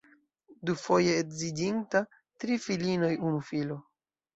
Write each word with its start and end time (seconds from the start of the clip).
Dufoje 0.69 1.11
edziĝinta, 1.25 2.03
tri 2.41 2.61
filinoj, 2.67 3.15
unu 3.31 3.49
filo. 3.55 3.85